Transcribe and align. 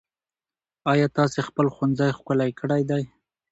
ايا 0.91 1.07
تاسې 1.17 1.39
خپل 1.47 1.65
ښوونځی 1.75 2.09
ښکلی 2.17 2.51
کړی 2.59 2.81
دی؟ 2.89 3.03